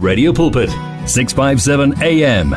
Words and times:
Radio 0.00 0.32
Pulpit, 0.32 0.70
657 1.08 2.00
AM. 2.04 2.54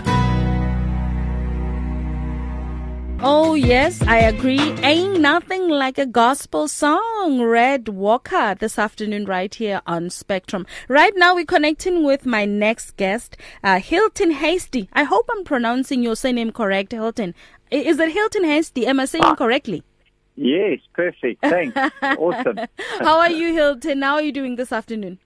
Oh, 3.23 3.55
yes, 3.55 3.99
I 4.03 4.17
agree. 4.17 4.59
Ain't 4.83 5.19
nothing 5.19 5.67
like 5.67 5.97
a 5.97 6.05
gospel 6.05 6.67
song. 6.67 7.41
Red 7.41 7.89
Walker 7.89 8.53
this 8.53 8.77
afternoon, 8.77 9.25
right 9.25 9.51
here 9.55 9.81
on 9.87 10.11
Spectrum. 10.11 10.67
Right 10.87 11.13
now, 11.15 11.33
we're 11.33 11.45
connecting 11.45 12.03
with 12.03 12.27
my 12.27 12.45
next 12.45 12.95
guest, 12.95 13.37
uh, 13.63 13.79
Hylton 13.79 14.29
Hastie. 14.29 14.87
I 14.93 15.01
hope 15.01 15.27
I'm 15.31 15.43
pronouncing 15.43 16.03
your 16.03 16.15
surname 16.15 16.51
correct, 16.51 16.91
Hylton. 16.91 17.33
Is 17.71 17.99
it 17.99 18.11
Hylton 18.11 18.43
Hastie? 18.43 18.85
Am 18.85 18.99
I 18.99 19.05
saying 19.05 19.23
ah. 19.25 19.33
correctly? 19.33 19.81
Yes, 20.35 20.77
perfect. 20.93 21.41
Thanks. 21.41 21.75
awesome. 22.03 22.59
How 22.99 23.17
are 23.17 23.31
you, 23.31 23.51
Hylton? 23.55 24.03
How 24.03 24.13
are 24.13 24.21
you 24.21 24.31
doing 24.31 24.57
this 24.57 24.71
afternoon? 24.71 25.17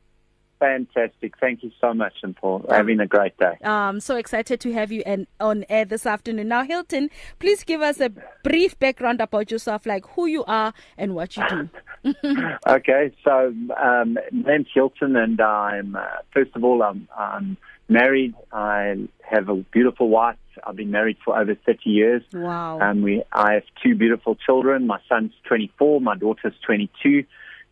Fantastic. 0.59 1.33
Thank 1.39 1.63
you 1.63 1.71
so 1.81 1.93
much, 1.93 2.13
and 2.23 2.35
Paul. 2.35 2.65
Having 2.69 3.01
a 3.01 3.07
great 3.07 3.37
day. 3.37 3.57
I'm 3.63 3.99
so 3.99 4.15
excited 4.15 4.59
to 4.61 4.73
have 4.73 4.91
you 4.91 5.03
on 5.39 5.65
air 5.69 5.85
this 5.85 6.05
afternoon. 6.05 6.47
Now, 6.47 6.63
Hylton, 6.63 7.09
please 7.39 7.63
give 7.63 7.81
us 7.81 7.99
a 7.99 8.11
brief 8.43 8.79
background 8.79 9.19
about 9.19 9.51
yourself, 9.51 9.85
like 9.85 10.05
who 10.07 10.27
you 10.27 10.45
are 10.45 10.73
and 10.97 11.13
what 11.13 11.35
you 11.35 11.43
do. 11.49 11.69
okay, 12.67 13.11
so 13.23 13.53
um, 13.81 14.17
name's 14.31 14.67
Hylton, 14.73 15.15
and 15.15 15.41
I'm, 15.41 15.95
uh, 15.95 16.05
first 16.33 16.51
of 16.55 16.63
all, 16.63 16.83
I'm, 16.83 17.07
I'm 17.17 17.57
married. 17.89 18.33
I 18.51 19.07
have 19.29 19.49
a 19.49 19.55
beautiful 19.55 20.09
wife. 20.09 20.37
I've 20.65 20.77
been 20.77 20.91
married 20.91 21.17
for 21.23 21.37
over 21.37 21.55
30 21.55 21.89
years. 21.89 22.23
Wow. 22.33 22.79
Um, 22.79 23.01
we, 23.01 23.23
I 23.33 23.53
have 23.53 23.63
two 23.83 23.95
beautiful 23.95 24.35
children. 24.35 24.87
My 24.87 24.99
son's 25.09 25.33
24, 25.45 25.99
my 25.99 26.15
daughter's 26.15 26.53
22 26.65 27.25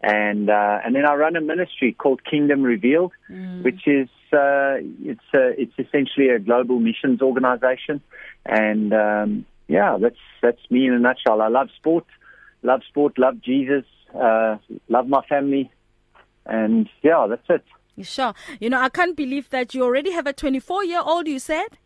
and 0.03 0.49
uh, 0.49 0.79
and 0.83 0.93
then 0.95 1.05
I 1.05 1.13
run 1.15 1.37
a 1.37 1.41
ministry 1.41 1.93
called 1.93 2.25
Kingdom 2.25 2.61
Revealed, 2.61 3.13
mm. 3.31 3.63
which 3.63 3.87
is 3.87 4.09
uh, 4.33 4.75
it's 5.01 5.23
uh, 5.33 5.55
it's 5.57 5.73
essentially 5.79 6.27
a 6.27 6.39
global 6.39 6.79
missions 6.79 7.21
organization, 7.21 8.01
and 8.45 8.93
um, 8.93 9.45
yeah, 9.69 9.97
that's 9.99 10.19
that's 10.41 10.59
me 10.69 10.87
in 10.87 10.93
a 10.93 10.99
nutshell. 10.99 11.41
I 11.41 11.47
love 11.47 11.69
sport, 11.77 12.05
love 12.63 12.81
sport, 12.89 13.17
love 13.17 13.41
Jesus, 13.41 13.85
uh, 14.13 14.57
love 14.89 15.07
my 15.07 15.21
family, 15.27 15.71
and 16.45 16.89
yeah, 17.01 17.25
that's 17.29 17.49
it. 17.49 18.05
Sure. 18.05 18.33
You 18.59 18.71
know, 18.71 18.81
I 18.81 18.89
can't 18.89 19.15
believe 19.15 19.51
that 19.51 19.73
you 19.73 19.83
already 19.83 20.11
have 20.11 20.27
a 20.27 20.33
24 20.33 20.83
year 20.83 21.01
old. 21.05 21.27
You 21.27 21.39
said 21.39 21.77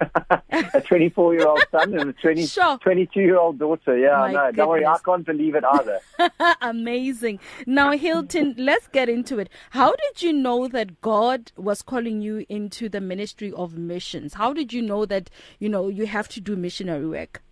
a 0.50 0.80
24 0.80 1.34
year 1.34 1.46
old 1.46 1.62
son 1.70 1.98
and 1.98 2.10
a 2.10 2.12
20, 2.12 2.46
sure. 2.46 2.78
22 2.78 3.20
year 3.20 3.38
old 3.38 3.58
daughter. 3.58 3.96
Yeah, 3.96 4.18
My 4.18 4.32
no, 4.32 4.38
goodness. 4.38 4.56
don't 4.56 4.68
worry, 4.68 4.86
I 4.86 4.98
can't 5.04 5.26
believe 5.26 5.54
it 5.54 5.64
either. 5.64 6.00
Amazing. 6.60 7.40
Now, 7.66 7.92
Hylton, 7.92 8.54
let's 8.58 8.88
get 8.88 9.08
into 9.08 9.38
it. 9.38 9.48
How 9.70 9.90
did 9.90 10.22
you 10.22 10.32
know 10.32 10.68
that 10.68 11.00
God 11.00 11.52
was 11.56 11.82
calling 11.82 12.20
you 12.20 12.44
into 12.48 12.88
the 12.88 13.00
ministry 13.00 13.52
of 13.52 13.76
missions? 13.76 14.34
How 14.34 14.52
did 14.52 14.72
you 14.72 14.82
know 14.82 15.06
that, 15.06 15.30
you 15.58 15.68
know, 15.68 15.88
you 15.88 16.06
have 16.06 16.28
to 16.30 16.40
do 16.40 16.56
missionary 16.56 17.06
work? 17.06 17.42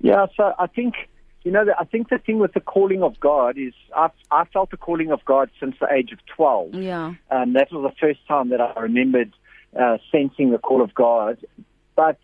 Yeah, 0.00 0.26
so 0.36 0.54
I 0.58 0.68
think, 0.68 0.94
you 1.42 1.50
know, 1.50 1.64
I 1.78 1.84
think 1.84 2.08
the 2.08 2.18
thing 2.18 2.38
with 2.38 2.52
the 2.54 2.60
calling 2.60 3.02
of 3.02 3.18
God 3.20 3.58
is 3.58 3.74
I've, 3.96 4.12
I 4.30 4.44
felt 4.44 4.70
the 4.70 4.76
calling 4.76 5.10
of 5.10 5.24
God 5.24 5.50
since 5.58 5.74
the 5.80 5.92
age 5.92 6.12
of 6.12 6.18
12. 6.36 6.74
Yeah. 6.74 7.14
And 7.30 7.54
that 7.56 7.72
was 7.72 7.90
the 7.90 7.96
first 8.00 8.20
time 8.28 8.50
that 8.50 8.60
I 8.60 8.78
remembered 8.80 9.32
uh, 9.78 9.98
sensing 10.12 10.50
the 10.50 10.58
call 10.58 10.82
of 10.82 10.94
God. 10.94 11.38
But 11.96 12.18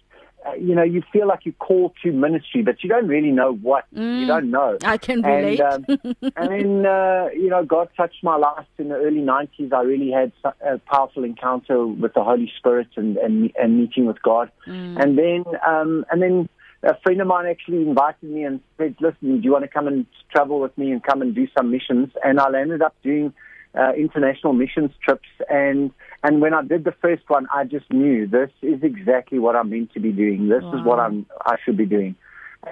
uh, 0.47 0.53
you 0.55 0.75
know, 0.75 0.83
you 0.83 1.03
feel 1.13 1.27
like 1.27 1.47
you 1.47 1.53
call 1.53 1.95
to 2.03 2.13
ministry, 2.13 2.63
but 2.63 2.83
you 2.83 2.89
don't 2.89 3.09
really 3.09 3.31
know 3.31 3.55
what. 3.55 3.85
Mm, 3.95 4.21
you 4.21 4.27
don't 4.27 4.51
know. 4.51 4.77
I 4.85 4.99
can 4.99 5.23
relate. 5.23 5.61
And, 5.61 5.89
um, 5.89 6.17
and 6.37 6.51
then, 6.51 6.87
uh, 6.87 7.29
you 7.33 7.49
know, 7.49 7.65
God 7.65 7.89
touched 7.97 8.23
my 8.23 8.37
life 8.37 8.67
in 8.77 8.89
the 8.89 8.97
early 8.97 9.23
90s. 9.23 9.73
I 9.73 9.83
really 9.83 10.11
had 10.11 10.33
a 10.61 10.79
powerful 10.79 11.25
encounter 11.25 11.87
with 11.87 12.13
the 12.13 12.23
Holy 12.23 12.53
Spirit 12.59 12.89
and, 12.97 13.17
and, 13.17 13.53
and 13.57 13.79
meeting 13.79 14.05
with 14.05 14.21
God. 14.23 14.51
Mm. 14.67 15.03
And 15.03 15.19
then, 15.19 15.45
um, 15.67 16.05
and 16.11 16.21
then 16.21 16.49
a 16.83 16.99
friend 17.01 17.23
of 17.23 17.27
mine 17.27 17.47
actually 17.47 17.83
invited 17.83 18.29
me 18.29 18.45
and 18.45 18.61
said, 18.77 18.97
listen, 19.01 19.41
do 19.41 19.45
you 19.45 19.53
want 19.53 19.65
to 19.65 19.69
come 19.69 19.87
and 19.87 20.05
travel 20.31 20.61
with 20.61 20.77
me 20.77 20.93
and 20.93 21.03
come 21.03 21.23
and 21.23 21.35
do 21.35 21.49
some 21.57 21.71
missions? 21.71 22.11
And 22.23 22.39
I 22.39 22.47
ended 22.61 22.83
up 22.83 22.95
doing 23.03 23.33
uh, 23.79 23.93
international 23.97 24.53
missions 24.53 24.91
trips. 25.03 25.29
And, 25.49 25.91
and 26.23 26.41
when 26.41 26.55
I 26.55 26.63
did 26.63 26.85
the 26.85 26.95
first 27.03 27.25
one, 27.29 27.47
I 27.53 27.65
just 27.65 27.93
knew 27.93 28.27
this 28.27 28.51
is 28.63 28.83
exactly 28.83 29.39
what 29.39 29.57
I'm 29.57 29.71
meant 29.71 29.93
to 29.95 30.01
be 30.01 30.13
doing. 30.13 30.49
This 30.49 30.63
wow. 30.63 30.79
is 30.79 30.85
what 30.85 31.01
I'm, 31.01 31.27
I 31.45 31.57
should 31.65 31.77
be 31.77 31.87
doing. 31.87 32.17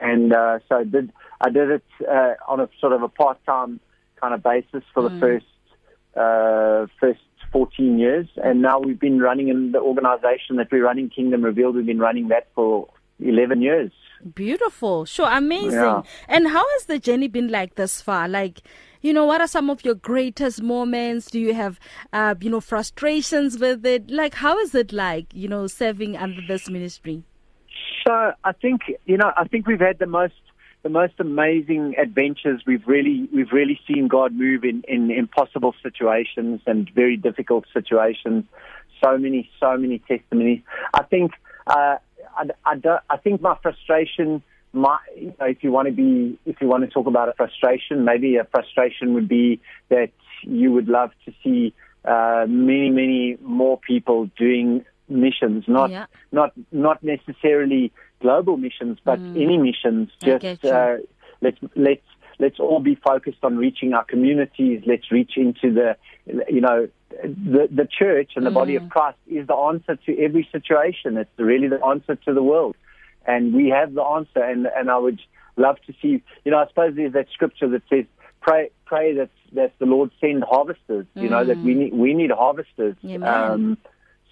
And, 0.01 0.33
uh, 0.33 0.61
so 0.69 0.77
I 0.77 0.85
did, 0.85 1.13
I 1.41 1.51
did 1.51 1.71
it, 1.71 1.85
uh, 2.09 2.35
on 2.49 2.61
a 2.61 2.69
sort 2.81 2.93
of 2.93 3.03
a 3.03 3.09
part-time 3.09 3.81
kind 4.21 4.35
of 4.35 4.43
basis 4.43 4.85
for 4.95 5.03
mm. 5.03 5.11
the 5.11 5.21
first, 5.21 5.47
uh, 6.17 6.87
first 7.01 7.21
14 7.53 7.99
years. 7.99 8.29
And 8.43 8.63
now 8.63 8.79
we've 8.79 9.01
been 9.01 9.19
running 9.19 9.49
in 9.49 9.73
the 9.73 9.81
organization 9.81 10.57
that 10.57 10.69
we're 10.71 10.85
running, 10.85 11.11
Kingdom 11.11 11.43
Revealed. 11.43 11.77
We've 11.77 11.87
been 11.87 11.99
running 11.99 12.29
that 12.29 12.49
for 12.55 12.89
11 13.29 13.63
years. 13.63 13.93
Beautiful. 14.35 15.05
Sure. 15.05 15.29
Amazing. 15.31 15.73
Yeah. 15.73 16.03
And 16.29 16.49
how 16.49 16.65
has 16.75 16.87
the 16.87 16.99
journey 16.99 17.29
been 17.29 17.49
like 17.49 17.75
this 17.75 18.01
far? 18.01 18.29
Like, 18.29 18.63
you 19.01 19.13
know, 19.13 19.25
what 19.25 19.41
are 19.41 19.49
some 19.49 19.69
of 19.69 19.85
your 19.85 19.95
greatest 19.95 20.63
moments? 20.63 21.31
Do 21.31 21.41
you 21.41 21.55
have, 21.55 21.81
uh, 22.13 22.37
you 22.41 22.51
know, 22.51 22.61
frustrations 22.61 23.59
with 23.59 23.85
it? 23.85 24.11
Like, 24.11 24.35
how 24.35 24.59
is 24.59 24.75
it 24.75 24.93
like, 24.93 25.27
you 25.35 25.49
know, 25.49 25.67
serving 25.67 26.17
under 26.17 26.41
this 26.47 26.71
ministry? 26.71 27.25
So 28.07 28.33
I 28.45 28.53
think, 28.53 28.83
you 29.07 29.17
know, 29.17 29.33
I 29.37 29.45
think 29.49 29.67
we've 29.67 29.81
had 29.81 29.99
the 29.99 30.07
most 30.07 30.35
the 30.83 30.89
most 30.89 31.15
amazing 31.19 31.95
adventures. 31.97 32.63
We've 32.67 32.87
really 32.87 33.29
we've 33.33 33.53
really 33.53 33.79
seen 33.87 34.09
God 34.09 34.35
move 34.35 34.65
in, 34.65 34.83
in 34.89 35.11
impossible 35.11 35.75
situations 35.83 36.61
and 36.67 36.91
very 36.95 37.17
difficult 37.17 37.67
situations. 37.73 38.45
So 39.03 39.17
many 39.19 39.49
so 39.61 39.77
many 39.77 40.01
testimonies. 40.01 40.63
I 40.95 41.05
think 41.05 41.33
uh, 41.67 41.97
I, 42.37 42.45
I, 42.65 42.77
don't, 42.77 43.01
I 43.09 43.17
think 43.17 43.41
my 43.41 43.57
frustration 43.63 44.43
my, 44.73 44.99
you 45.17 45.35
know, 45.39 45.47
if 45.47 45.63
you 45.63 45.71
want 45.71 45.89
to 45.89 45.93
be, 45.93 46.39
if 46.47 46.57
you 46.61 46.67
want 46.67 46.83
to 46.85 46.89
talk 46.89 47.07
about 47.07 47.29
a 47.29 47.35
frustration, 47.35 48.05
maybe 48.05 48.37
a 48.37 48.45
frustration 48.45 49.15
would 49.15 49.29
be 49.29 49.61
that 49.91 50.11
you 50.45 50.73
would 50.73 50.89
love 50.89 51.11
to 51.27 51.33
see 51.45 51.75
uh, 52.05 52.47
many, 52.49 52.91
many 52.91 53.37
more 53.43 53.79
people 53.79 54.31
doing 54.39 54.85
missions, 55.09 55.65
not 55.69 55.91
yeah. 55.91 56.07
not 56.33 56.53
not 56.73 57.03
necessarily 57.03 57.93
global 58.21 58.57
missions, 58.57 58.99
but 59.05 59.19
mm. 59.19 59.41
any 59.41 59.59
missions. 59.59 60.11
Just 60.23 60.65
uh, 60.65 60.97
let's 61.41 61.59
let's 61.77 62.03
let's 62.39 62.59
all 62.59 62.81
be 62.81 62.95
focused 62.95 63.39
on 63.43 63.57
reaching 63.57 63.93
our 63.93 64.05
communities. 64.05 64.83
Let's 64.87 65.13
reach 65.13 65.33
into 65.37 65.73
the, 65.73 65.97
you 66.49 66.61
know, 66.61 66.89
the 67.23 67.69
the 67.71 67.87
church 67.87 68.33
and 68.37 68.45
the 68.47 68.51
mm. 68.51 68.55
body 68.55 68.77
of 68.77 68.85
mm. 68.85 68.91
Christ 68.91 69.19
is 69.27 69.47
the 69.47 69.55
answer 69.55 69.97
to 69.97 70.19
every 70.19 70.49
situation. 70.53 71.17
It's 71.17 71.31
really 71.39 71.69
the 71.69 71.85
answer 71.85 72.17
to 72.17 72.35
the 72.35 72.43
world 72.43 72.77
and 73.27 73.55
we 73.55 73.69
have 73.69 73.95
the 73.95 74.03
answer. 74.03 74.43
And 74.43 74.67
and 74.67 74.91
I 74.91 74.99
would 74.99 75.21
love 75.57 75.77
to 75.87 75.95
see. 76.01 76.23
You 76.45 76.53
know, 76.53 76.59
I 76.59 76.67
suppose 76.69 76.95
there's 76.97 77.13
that 77.13 77.29
scripture 77.33 77.69
that 77.69 77.83
says, 77.89 78.05
"Pray, 78.41 78.71
pray 78.85 79.15
that 79.15 79.31
that 79.53 79.73
the 79.79 79.87
Lord 79.87 80.11
send 80.21 80.45
harvesters." 80.45 81.07
Mm. 81.17 81.23
You 81.23 81.29
know 81.29 81.45
that 81.45 81.59
we 81.59 81.75
mm. 81.75 81.79
need 81.79 81.95
we 81.95 82.15
need 82.15 82.31
harvesters. 82.31 82.97
Um, 83.23 83.79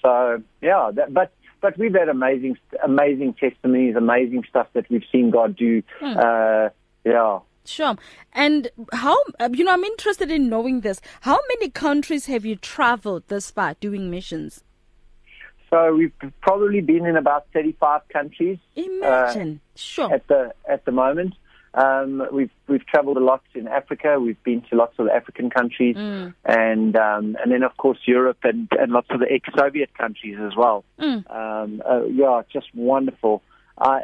so 0.03 0.43
yeah, 0.61 0.91
that, 0.95 1.13
but 1.13 1.33
but 1.61 1.79
we've 1.79 1.95
had 1.95 2.09
amazing 2.09 2.59
amazing 2.83 3.35
testimonies, 3.35 3.97
amazing 3.97 4.45
stuff 4.49 4.69
that 4.73 4.89
we've 4.91 5.05
seen 5.11 5.31
God 5.31 5.57
do. 5.57 5.83
Mm. 6.01 6.17
Uh, 6.17 6.71
yeah. 7.05 7.41
Sure. 7.65 7.97
And 8.33 8.71
how, 8.93 9.17
uh, 9.39 9.51
you 9.53 9.65
know, 9.65 9.73
I'm 9.73 9.85
interested 9.85 10.31
in 10.31 10.49
knowing 10.49 10.81
this. 10.81 11.01
How 11.23 11.39
many 11.49 11.71
countries 11.71 12.27
have 12.27 12.45
you 12.45 12.57
traveled 12.57 13.25
this 13.29 13.51
far 13.51 13.75
doing 13.81 14.11
missions? 14.11 14.65
So 15.71 15.95
we've 15.95 16.13
probably 16.41 16.81
been 16.81 17.07
in 17.07 17.17
about 17.17 17.47
35 17.53 18.03
countries. 18.13 18.59
Imagine, 18.75 19.61
uh, 19.63 19.79
sure. 19.79 20.13
At 20.13 20.27
the 20.27 20.53
at 20.69 20.85
the 20.85 20.91
moment, 20.91 21.35
um, 21.75 22.27
we've 22.33 22.51
we've 22.67 22.85
travelled 22.87 23.17
a 23.17 23.21
lot 23.21 23.43
in 23.55 23.69
Africa. 23.69 24.19
We've 24.19 24.43
been 24.43 24.63
to 24.71 24.77
lots 24.77 24.99
of 24.99 25.09
African 25.09 25.49
countries, 25.49 25.95
mm. 25.95 26.35
and 26.45 26.97
um, 26.97 27.37
and 27.41 27.53
then 27.53 27.63
of 27.63 27.77
course 27.77 27.99
Europe 28.05 28.39
and, 28.43 28.69
and 28.73 28.91
lots 28.91 29.07
of 29.11 29.21
the 29.21 29.31
ex-Soviet 29.31 29.97
countries 29.97 30.39
as 30.41 30.57
well. 30.57 30.85
Mm. 30.99 31.31
Um, 31.31 31.83
uh, 31.89 32.05
yeah, 32.07 32.43
just 32.53 32.75
wonderful. 32.75 33.43
I 33.79 34.03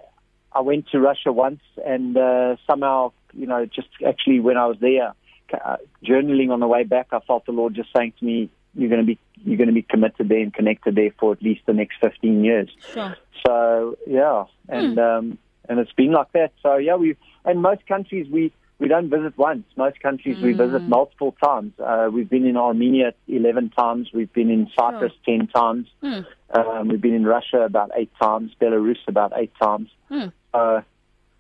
I 0.53 0.61
went 0.61 0.89
to 0.91 1.01
Russia 1.01 1.33
once, 1.33 1.63
and 1.85 2.17
uh, 2.17 2.57
somehow 2.65 3.13
you 3.37 3.47
know 3.47 3.67
just 3.67 3.89
actually 4.07 4.41
when 4.41 4.57
I 4.57 4.67
was 4.67 4.77
there, 4.81 5.13
uh, 5.53 5.77
journaling 6.05 6.51
on 6.51 6.61
the 6.61 6.67
way 6.67 6.85
back, 6.85 7.09
I 7.13 7.21
felt 7.21 7.47
the 7.47 7.53
Lord 7.53 7.75
just 7.75 7.91
saying 7.95 8.15
to 8.19 8.25
me, 8.25 8.51
you're 8.75 8.91
going 8.91 9.01
to 9.01 9.07
be 9.07 9.19
you're 9.45 9.57
going 9.57 9.69
to 9.69 9.75
be 9.75 9.83
committed 9.83 10.29
there 10.29 10.41
and 10.41 10.53
connected 10.53 10.95
there 10.95 11.11
for 11.19 11.33
at 11.33 11.43
least 11.43 11.63
the 11.67 11.73
next 11.73 11.97
15 12.01 12.45
years. 12.45 12.69
Sure. 12.93 13.17
So 13.47 13.97
yeah, 14.07 14.45
and 14.69 14.97
mm. 14.97 15.19
um, 15.19 15.39
and 15.69 15.79
it's 15.79 15.93
been 15.93 16.13
like 16.13 16.33
that. 16.33 16.53
So 16.63 16.77
yeah, 16.77 16.97
we 16.97 17.17
and 17.45 17.63
most 17.63 17.87
countries 17.87 18.29
we 18.31 18.53
we 18.79 18.89
don't 18.89 19.09
visit 19.09 19.37
once. 19.39 19.65
Most 19.77 20.01
countries 20.01 20.37
mm. 20.37 20.43
we 20.43 20.53
visit 20.53 20.83
hmm. 20.83 20.89
multiple 20.89 21.35
times. 21.43 21.73
Uh, 21.79 22.11
we've 22.13 22.29
been 22.29 22.47
in 22.47 22.59
Armenia 22.59 23.15
11 23.27 23.71
times. 23.71 24.11
We've 24.13 24.33
been 24.33 24.51
in 24.51 24.69
Cyprus 24.77 25.13
sure. 25.25 25.39
10 25.39 25.47
times. 25.49 25.87
Mm. 26.03 26.27
Um, 26.51 26.89
we've 26.89 27.01
been 27.01 27.15
in 27.15 27.25
Russia 27.25 27.61
about 27.63 27.91
eight 27.97 28.13
times. 28.21 28.53
Belarus 28.61 28.99
about 29.09 29.33
eight 29.35 29.53
times. 29.59 29.89
Mm. 30.11 30.31
Uh, 30.53 30.83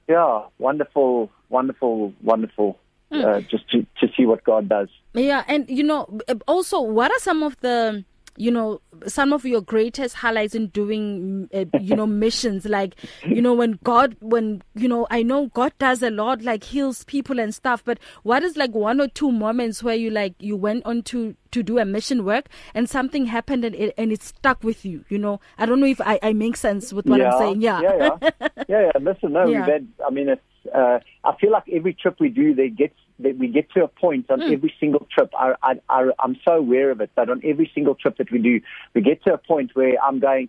yeah, 0.08 0.44
wonderful, 0.58 1.30
wonderful, 1.48 2.12
wonderful 2.22 2.78
uh, 3.12 3.40
just 3.42 3.68
to, 3.70 3.86
to 4.00 4.08
see 4.16 4.26
what 4.26 4.44
God 4.44 4.68
does. 4.68 4.88
Yeah, 5.14 5.44
and 5.46 5.68
you 5.68 5.82
know, 5.82 6.18
also, 6.46 6.80
what 6.80 7.10
are 7.10 7.18
some 7.20 7.42
of 7.42 7.58
the 7.60 8.04
you 8.36 8.50
know, 8.50 8.80
some 9.06 9.32
of 9.32 9.44
your 9.44 9.60
greatest 9.60 10.16
highlights 10.16 10.54
in 10.54 10.68
doing, 10.68 11.48
uh, 11.54 11.64
you 11.80 11.96
know, 11.96 12.06
missions. 12.06 12.66
Like, 12.66 12.94
you 13.26 13.40
know, 13.40 13.54
when 13.54 13.78
God, 13.82 14.16
when, 14.20 14.62
you 14.74 14.88
know, 14.88 15.06
I 15.10 15.22
know 15.22 15.46
God 15.48 15.72
does 15.78 16.02
a 16.02 16.10
lot, 16.10 16.42
like 16.42 16.64
heals 16.64 17.04
people 17.04 17.40
and 17.40 17.54
stuff, 17.54 17.82
but 17.84 17.98
what 18.22 18.42
is 18.42 18.56
like 18.56 18.74
one 18.74 19.00
or 19.00 19.08
two 19.08 19.32
moments 19.32 19.82
where 19.82 19.94
you 19.94 20.10
like, 20.10 20.34
you 20.38 20.56
went 20.56 20.84
on 20.84 21.02
to, 21.04 21.34
to 21.52 21.62
do 21.62 21.78
a 21.78 21.84
mission 21.84 22.24
work 22.24 22.48
and 22.74 22.88
something 22.88 23.26
happened 23.26 23.64
and 23.64 23.74
it, 23.74 23.94
and 23.96 24.12
it 24.12 24.22
stuck 24.22 24.62
with 24.64 24.84
you, 24.84 25.04
you 25.08 25.18
know? 25.18 25.40
I 25.58 25.66
don't 25.66 25.80
know 25.80 25.86
if 25.86 26.00
I, 26.00 26.18
I 26.22 26.32
make 26.32 26.56
sense 26.56 26.92
with 26.92 27.06
what 27.06 27.20
yeah, 27.20 27.32
I'm 27.32 27.38
saying. 27.38 27.60
Yeah. 27.60 27.80
Yeah. 27.82 27.96
Yeah. 28.22 28.30
yeah, 28.68 28.90
yeah. 28.94 29.00
Listen, 29.00 29.32
no, 29.32 29.46
Yeah. 29.46 29.60
we've 29.60 29.72
had, 29.72 29.88
I 30.06 30.10
mean, 30.10 30.28
it's, 30.28 30.74
uh, 30.74 30.98
I 31.24 31.36
feel 31.40 31.52
like 31.52 31.64
every 31.72 31.94
trip 31.94 32.16
we 32.18 32.28
do, 32.28 32.54
there 32.54 32.68
gets, 32.68 32.94
that 33.20 33.38
we 33.38 33.48
get 33.48 33.70
to 33.72 33.84
a 33.84 33.88
point 33.88 34.30
on 34.30 34.40
Mm. 34.40 34.52
every 34.52 34.74
single 34.78 35.06
trip. 35.10 35.32
I, 35.38 35.54
I, 35.62 35.80
I, 35.88 36.10
I'm 36.18 36.36
so 36.46 36.52
aware 36.54 36.90
of 36.90 37.00
it 37.00 37.10
that 37.16 37.30
on 37.30 37.40
every 37.44 37.70
single 37.74 37.94
trip 37.94 38.18
that 38.18 38.30
we 38.30 38.38
do, 38.38 38.60
we 38.94 39.00
get 39.00 39.22
to 39.24 39.32
a 39.32 39.38
point 39.38 39.70
where 39.74 39.94
I'm 40.02 40.18
going, 40.18 40.48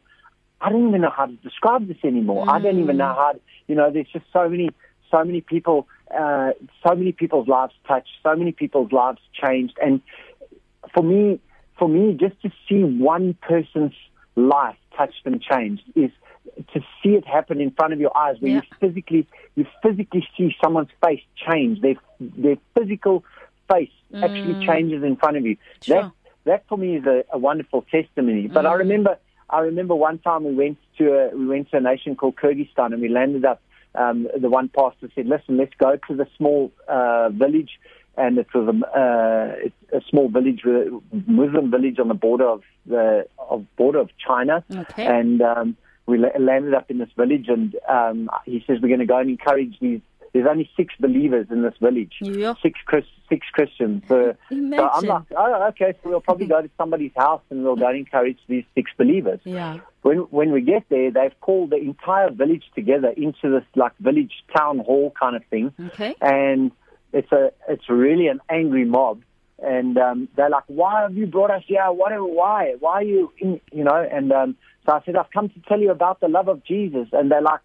I 0.59 0.69
don't 0.69 0.89
even 0.89 1.01
know 1.01 1.11
how 1.15 1.27
to 1.27 1.33
describe 1.33 1.87
this 1.87 1.97
anymore. 2.03 2.49
I 2.49 2.59
don't 2.59 2.79
even 2.79 2.97
know 2.97 3.13
how, 3.13 3.33
to, 3.33 3.39
you 3.67 3.75
know, 3.75 3.91
there's 3.91 4.07
just 4.11 4.25
so 4.33 4.49
many, 4.49 4.69
so 5.11 5.23
many 5.23 5.39
people, 5.39 5.87
uh, 6.13 6.51
so 6.85 6.95
many 6.95 7.11
people's 7.11 7.47
lives 7.47 7.73
touched, 7.87 8.09
so 8.23 8.35
many 8.35 8.51
people's 8.51 8.91
lives 8.91 9.19
changed. 9.33 9.77
And 9.81 10.01
for 10.93 11.03
me, 11.03 11.39
for 11.77 11.87
me, 11.87 12.13
just 12.19 12.41
to 12.41 12.51
see 12.67 12.83
one 12.83 13.35
person's 13.41 13.93
life 14.35 14.77
touched 14.95 15.21
and 15.25 15.41
changed 15.41 15.83
is 15.95 16.11
to 16.73 16.79
see 17.03 17.09
it 17.09 17.25
happen 17.27 17.61
in 17.61 17.71
front 17.71 17.93
of 17.93 17.99
your 17.99 18.15
eyes, 18.17 18.37
where 18.39 18.51
Yeah. 18.51 18.61
you 18.61 18.77
physically, 18.79 19.27
you 19.55 19.65
physically 19.83 20.27
see 20.37 20.55
someone's 20.63 20.89
face 21.03 21.21
change. 21.35 21.81
Their 21.81 21.95
their 22.19 22.57
physical 22.75 23.23
face 23.71 23.91
actually 24.13 24.55
changes 24.65 25.03
in 25.03 25.15
front 25.17 25.37
of 25.37 25.45
you. 25.45 25.57
Sure. 25.81 25.95
That 26.03 26.11
that 26.45 26.67
for 26.67 26.77
me 26.77 26.95
is 26.95 27.05
a, 27.05 27.23
a 27.31 27.37
wonderful 27.37 27.83
testimony. 27.91 28.47
But 28.47 28.65
I 28.65 28.73
remember, 28.73 29.17
I 29.49 29.59
remember 29.59 29.93
one 29.95 30.17
time 30.19 30.45
we 30.45 30.53
went 30.55 30.77
to 30.97 31.13
a, 31.13 31.35
we 31.35 31.45
went 31.45 31.69
to 31.71 31.77
a 31.77 31.81
nation 31.81 32.15
called 32.15 32.35
Kyrgyzstan, 32.37 32.93
and 32.93 33.01
we 33.01 33.09
landed 33.09 33.45
up. 33.45 33.61
Um, 33.95 34.27
the 34.39 34.49
one 34.49 34.69
pastor 34.69 35.09
said, 35.15 35.27
"Listen, 35.27 35.57
let's 35.57 35.73
go 35.77 35.97
to 36.07 36.15
the 36.15 36.27
small 36.37 36.71
uh, 36.87 37.29
village." 37.29 37.79
And 38.17 38.37
it 38.39 38.47
was 38.53 38.67
a, 38.67 38.99
uh, 38.99 39.97
a 39.97 40.01
small 40.09 40.27
village, 40.29 40.61
a 40.65 40.89
Muslim 41.29 41.69
village 41.71 41.99
on 41.99 42.07
the 42.07 42.13
border 42.15 42.47
of 42.47 42.63
the 42.87 43.27
of 43.49 43.65
border 43.77 43.99
of 43.99 44.09
China. 44.17 44.63
Okay. 44.75 45.05
And 45.05 45.41
um, 45.41 45.77
we 46.07 46.17
landed 46.17 46.73
up 46.73 46.89
in 46.89 46.97
this 46.97 47.09
village, 47.15 47.45
and 47.47 47.75
um, 47.87 48.29
he 48.45 48.63
says 48.65 48.77
we're 48.81 48.87
going 48.87 48.99
to 49.01 49.05
go 49.05 49.17
and 49.19 49.29
encourage 49.29 49.77
these. 49.79 50.01
There's 50.33 50.47
only 50.49 50.69
six 50.75 50.93
believers 50.99 51.47
in 51.49 51.61
this 51.63 51.73
village, 51.81 52.13
Yeah. 52.21 52.53
six 52.61 52.77
Chris, 52.85 53.05
six 53.29 53.47
Christians. 53.53 54.03
So, 54.07 54.35
so 54.49 54.55
I'm 54.55 54.57
Imagine. 54.65 55.09
like, 55.09 55.23
oh, 55.35 55.67
okay, 55.69 55.93
so 56.03 56.09
we'll 56.09 56.21
probably 56.21 56.45
go 56.47 56.61
to 56.61 56.69
somebody's 56.77 57.13
house 57.15 57.41
and 57.49 57.63
we'll 57.63 57.75
go 57.77 57.87
and 57.87 57.97
encourage 57.97 58.37
these 58.47 58.65
six 58.75 58.91
believers. 58.97 59.39
Yeah. 59.45 59.79
When 60.01 60.17
when 60.29 60.51
we 60.51 60.61
get 60.61 60.83
there, 60.89 61.11
they've 61.11 61.39
called 61.41 61.69
the 61.71 61.77
entire 61.77 62.29
village 62.29 62.65
together 62.75 63.09
into 63.09 63.49
this 63.49 63.63
like 63.75 63.93
village 63.99 64.33
town 64.55 64.79
hall 64.79 65.13
kind 65.19 65.35
of 65.35 65.43
thing, 65.45 65.73
Okay. 65.79 66.13
and 66.21 66.71
it's 67.17 67.31
a 67.31 67.51
it's 67.67 67.89
really 67.89 68.27
an 68.27 68.39
angry 68.49 68.85
mob, 68.85 69.21
and 69.59 69.97
um, 69.97 70.29
they're 70.35 70.49
like, 70.49 70.63
"Why 70.67 71.01
have 71.01 71.15
you 71.15 71.25
brought 71.25 71.51
us 71.51 71.63
here? 71.65 71.83
What? 71.87 72.11
Why? 72.13 72.75
Why 72.79 72.93
are 72.99 73.03
you? 73.03 73.31
In, 73.39 73.59
you 73.71 73.83
know?" 73.83 74.07
And 74.11 74.31
um, 74.31 74.55
so 74.85 74.93
I 74.93 75.01
said, 75.03 75.15
"I've 75.15 75.31
come 75.31 75.49
to 75.49 75.59
tell 75.67 75.79
you 75.79 75.91
about 75.91 76.19
the 76.19 76.27
love 76.27 76.47
of 76.47 76.63
Jesus," 76.63 77.07
and 77.11 77.31
they're 77.31 77.41
like, 77.41 77.61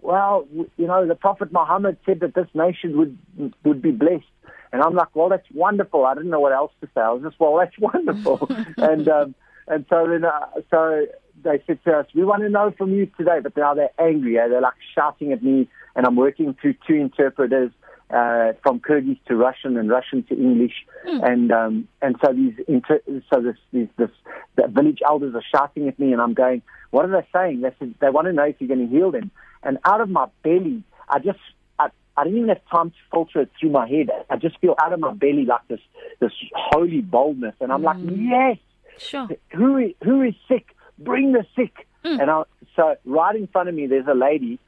"Well, 0.00 0.46
you 0.76 0.86
know, 0.86 1.06
the 1.06 1.14
Prophet 1.14 1.52
Muhammad 1.52 1.98
said 2.04 2.20
that 2.20 2.34
this 2.34 2.48
nation 2.54 2.98
would 2.98 3.54
would 3.64 3.80
be 3.80 3.92
blessed." 3.92 4.24
And 4.72 4.82
I'm 4.82 4.94
like, 4.94 5.14
"Well, 5.14 5.28
that's 5.28 5.50
wonderful." 5.52 6.04
I 6.04 6.14
didn't 6.14 6.30
know 6.30 6.40
what 6.40 6.52
else 6.52 6.72
to 6.80 6.88
say. 6.94 7.00
I 7.00 7.10
was 7.12 7.22
just, 7.22 7.38
"Well, 7.38 7.56
that's 7.58 7.78
wonderful," 7.88 8.48
and 8.76 9.08
um, 9.08 9.34
and 9.68 9.86
so 9.88 10.06
then 10.08 10.24
uh, 10.24 10.46
so 10.70 11.06
they 11.44 11.62
said 11.66 11.78
to 11.84 11.98
us, 11.98 12.06
"We 12.14 12.24
want 12.24 12.42
to 12.42 12.48
know 12.48 12.72
from 12.76 12.92
you 12.92 13.06
today," 13.16 13.38
but 13.40 13.56
now 13.56 13.74
they're 13.74 13.98
angry. 14.00 14.36
eh? 14.38 14.48
They're 14.48 14.60
like 14.60 14.80
shouting 14.96 15.32
at 15.32 15.44
me, 15.44 15.68
and 15.94 16.06
I'm 16.06 16.16
working 16.16 16.56
through 16.60 16.74
two 16.88 16.94
interpreters 16.94 17.70
uh, 18.14 18.52
from 18.62 18.80
Kyrgyz 18.80 19.18
to 19.26 19.34
Russian 19.36 19.76
and 19.76 19.88
Russian 19.90 20.22
to 20.24 20.34
English, 20.34 20.76
and 21.04 21.50
um, 21.52 21.88
and 22.00 22.16
so 22.24 22.32
these 22.32 22.54
inter- 22.68 23.02
so 23.30 23.40
this 23.40 23.56
these 23.72 23.88
this 23.96 24.10
the 24.56 24.68
village 24.68 25.00
elders 25.06 25.34
are 25.34 25.42
shouting 25.54 25.88
at 25.88 25.98
me, 25.98 26.12
and 26.12 26.20
I'm 26.22 26.34
going, 26.34 26.62
"What 26.90 27.04
are 27.06 27.10
they 27.20 27.26
saying?" 27.32 27.62
They 27.62 27.72
said 27.78 27.94
they 28.00 28.10
want 28.10 28.26
to 28.26 28.32
know 28.32 28.44
if 28.44 28.56
you're 28.60 28.68
going 28.74 28.86
to 28.88 28.94
heal 28.96 29.10
them, 29.10 29.30
and 29.62 29.78
out 29.84 30.00
of 30.00 30.08
my 30.08 30.26
belly, 30.42 30.82
I 31.08 31.18
just. 31.18 31.40
I, 31.78 31.88
I 32.16 32.22
didn't 32.22 32.38
even 32.38 32.48
have 32.50 32.60
time 32.70 32.90
to 32.90 32.96
filter 33.10 33.40
it 33.40 33.50
through 33.58 33.70
my 33.70 33.88
head. 33.88 34.08
I 34.30 34.36
just 34.36 34.60
feel 34.60 34.76
out 34.80 34.92
of 34.92 35.00
my 35.00 35.12
belly 35.12 35.44
like 35.44 35.66
this, 35.66 35.80
this 36.20 36.30
holy 36.54 37.00
boldness, 37.00 37.56
and 37.60 37.72
I'm 37.72 37.82
like, 37.82 37.96
yes, 38.00 38.58
Sure. 38.98 39.28
who 39.50 39.76
is, 39.78 39.90
who 40.04 40.22
is 40.22 40.34
sick? 40.46 40.66
Bring 41.00 41.32
the 41.32 41.44
sick. 41.56 41.88
And 42.20 42.30
I, 42.30 42.44
so 42.76 42.94
right 43.04 43.34
in 43.34 43.48
front 43.48 43.68
of 43.68 43.74
me, 43.74 43.88
there's 43.88 44.06
a 44.06 44.14
lady, 44.14 44.60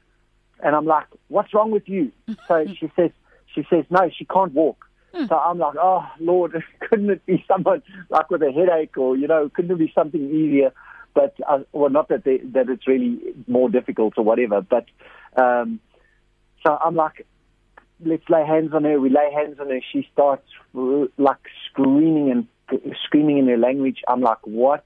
and 0.61 0.75
I'm 0.75 0.85
like, 0.85 1.05
what's 1.29 1.53
wrong 1.53 1.71
with 1.71 1.87
you? 1.87 2.11
So 2.49 2.65
she 2.77 2.91
says, 2.97 3.11
she 3.57 3.65
says, 3.69 3.85
no, 3.89 4.09
she 4.15 4.25
can't 4.25 4.53
walk. 4.53 4.85
So 5.27 5.35
I'm 5.35 5.57
like, 5.57 5.75
oh 5.81 6.05
Lord, 6.19 6.63
couldn't 6.79 7.09
it 7.09 7.25
be 7.25 7.43
someone 7.47 7.81
like 8.09 8.29
with 8.29 8.43
a 8.43 8.51
headache, 8.51 8.97
or 8.97 9.17
you 9.17 9.27
know, 9.27 9.49
couldn't 9.49 9.71
it 9.71 9.79
be 9.79 9.91
something 9.95 10.21
easier? 10.21 10.71
But 11.15 11.35
uh, 11.47 11.59
well, 11.71 11.89
not 11.89 12.09
that 12.09 12.23
they, 12.23 12.37
that 12.53 12.69
it's 12.69 12.87
really 12.87 13.19
more 13.47 13.67
difficult 13.69 14.13
or 14.17 14.23
whatever. 14.23 14.61
But 14.61 14.85
um, 15.35 15.79
so 16.63 16.77
I'm 16.77 16.95
like, 16.95 17.25
let's 18.05 18.29
lay 18.29 18.45
hands 18.45 18.73
on 18.73 18.83
her. 18.83 18.99
We 18.99 19.09
lay 19.09 19.31
hands 19.33 19.59
on 19.59 19.69
her. 19.69 19.79
She 19.91 20.07
starts 20.13 20.47
uh, 20.77 21.05
like 21.17 21.37
screaming 21.71 22.29
and 22.29 22.95
screaming 23.03 23.39
in 23.39 23.47
her 23.47 23.57
language. 23.57 24.01
I'm 24.07 24.21
like, 24.21 24.45
what? 24.45 24.85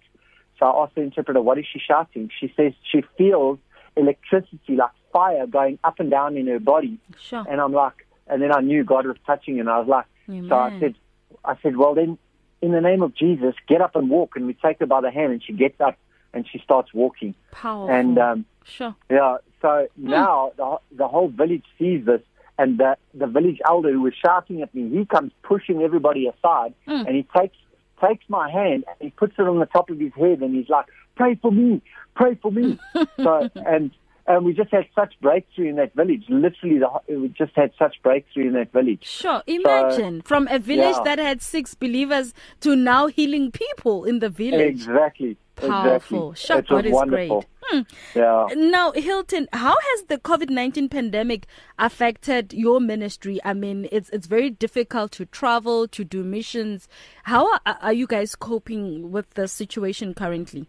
So 0.59 0.65
I 0.67 0.83
asked 0.83 0.95
the 0.95 1.01
interpreter, 1.01 1.41
what 1.41 1.57
is 1.57 1.65
she 1.71 1.79
shouting? 1.79 2.29
She 2.39 2.53
says 2.55 2.71
she 2.89 3.03
feels 3.17 3.59
electricity, 3.97 4.75
like 4.77 4.91
fire, 5.11 5.45
going 5.47 5.79
up 5.83 5.99
and 5.99 6.09
down 6.09 6.37
in 6.37 6.47
her 6.47 6.59
body. 6.59 6.99
Sure. 7.19 7.43
And 7.49 7.59
I'm 7.59 7.73
like, 7.73 8.00
and 8.31 8.41
then 8.41 8.51
I 8.51 8.61
knew 8.61 8.83
God 8.83 9.05
was 9.05 9.17
touching, 9.27 9.59
and 9.59 9.69
I 9.69 9.77
was 9.77 9.87
like, 9.87 10.05
so 10.47 10.55
I 10.55 10.79
said, 10.79 10.95
I 11.43 11.57
said, 11.61 11.75
well 11.75 11.93
then, 11.93 12.17
in 12.61 12.71
the 12.71 12.81
name 12.81 13.01
of 13.01 13.13
Jesus, 13.13 13.53
get 13.67 13.81
up 13.81 13.95
and 13.95 14.09
walk. 14.09 14.35
And 14.35 14.47
we 14.47 14.53
take 14.53 14.79
her 14.79 14.85
by 14.85 15.01
the 15.01 15.11
hand, 15.11 15.33
and 15.33 15.43
she 15.43 15.53
gets 15.53 15.79
up 15.81 15.97
and 16.33 16.47
she 16.49 16.59
starts 16.59 16.93
walking. 16.93 17.35
Powerful. 17.51 17.93
And 17.93 18.17
um, 18.17 18.45
sure. 18.63 18.95
yeah, 19.09 19.37
so 19.61 19.87
now 19.97 20.53
the 20.57 20.77
the 20.95 21.07
whole 21.07 21.27
village 21.27 21.65
sees 21.77 22.05
this, 22.05 22.21
and 22.57 22.77
the 22.77 22.97
the 23.13 23.27
village 23.27 23.59
elder 23.67 23.91
who 23.91 24.01
was 24.01 24.13
shouting 24.13 24.61
at 24.61 24.73
me, 24.73 24.89
he 24.89 25.05
comes 25.05 25.31
pushing 25.43 25.81
everybody 25.81 26.27
aside, 26.27 26.73
and 26.87 27.15
he 27.15 27.27
takes 27.35 27.57
takes 28.01 28.25
my 28.29 28.49
hand 28.49 28.83
and 28.87 28.95
he 28.99 29.09
puts 29.11 29.33
it 29.37 29.43
on 29.43 29.59
the 29.59 29.65
top 29.65 29.89
of 29.89 29.99
his 29.99 30.13
head, 30.13 30.41
and 30.41 30.55
he's 30.55 30.69
like, 30.69 30.85
"Pray 31.15 31.35
for 31.35 31.51
me, 31.51 31.81
pray 32.15 32.35
for 32.35 32.51
me." 32.51 32.79
so 33.17 33.49
and 33.55 33.91
and 34.35 34.45
we 34.45 34.53
just 34.53 34.71
had 34.71 34.85
such 34.95 35.13
breakthrough 35.21 35.69
in 35.69 35.75
that 35.75 35.93
village. 35.93 36.23
Literally, 36.29 36.79
the, 36.79 37.19
we 37.19 37.27
just 37.29 37.53
had 37.55 37.71
such 37.77 38.01
breakthrough 38.01 38.47
in 38.47 38.53
that 38.53 38.71
village. 38.71 39.05
Sure. 39.05 39.43
Imagine 39.47 40.21
from 40.21 40.47
a 40.49 40.59
village 40.59 40.95
yeah. 40.97 41.03
that 41.03 41.19
had 41.19 41.41
six 41.41 41.73
believers 41.73 42.33
to 42.61 42.75
now 42.75 43.07
healing 43.07 43.51
people 43.51 44.05
in 44.05 44.19
the 44.19 44.29
village. 44.29 44.81
Exactly. 44.81 45.37
Powerful. 45.55 46.31
Exactly. 46.31 46.67
Sure, 46.67 46.77
God 46.77 46.85
is 46.87 46.93
wonderful. 46.93 47.45
great. 47.69 47.85
Yeah. 48.15 48.47
Now, 48.55 48.91
Hylton, 48.93 49.47
how 49.53 49.75
has 49.79 50.03
the 50.03 50.17
COVID 50.17 50.49
nineteen 50.49 50.89
pandemic 50.89 51.45
affected 51.77 52.51
your 52.51 52.79
ministry? 52.79 53.39
I 53.45 53.53
mean, 53.53 53.87
it's 53.91 54.09
it's 54.09 54.27
very 54.27 54.49
difficult 54.49 55.11
to 55.13 55.25
travel 55.27 55.87
to 55.89 56.03
do 56.03 56.23
missions. 56.23 56.87
How 57.23 57.53
are, 57.53 57.77
are 57.81 57.93
you 57.93 58.07
guys 58.07 58.35
coping 58.35 59.11
with 59.11 59.29
the 59.31 59.47
situation 59.47 60.13
currently? 60.15 60.67